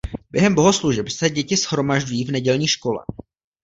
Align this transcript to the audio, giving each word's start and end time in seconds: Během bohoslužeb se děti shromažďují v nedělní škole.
Během 0.31 0.55
bohoslužeb 0.55 1.09
se 1.09 1.29
děti 1.29 1.57
shromažďují 1.57 2.25
v 2.25 2.31
nedělní 2.31 2.67
škole. 2.67 3.03